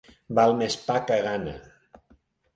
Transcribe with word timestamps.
Val 0.39 0.53
més 0.61 0.77
pa 0.87 0.95
que 1.11 1.19
gana. 1.29 1.55